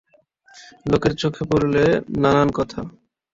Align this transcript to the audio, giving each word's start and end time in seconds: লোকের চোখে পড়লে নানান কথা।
লোকের 0.85 1.13
চোখে 1.21 1.43
পড়লে 1.49 1.83
নানান 2.21 2.49
কথা। 2.57 2.79